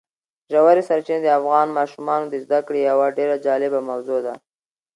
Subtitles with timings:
[0.51, 4.33] ژورې سرچینې د افغان ماشومانو د زده کړې یوه ډېره جالبه موضوع ده.